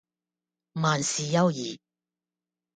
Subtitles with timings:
[0.73, 1.79] 萬事休矣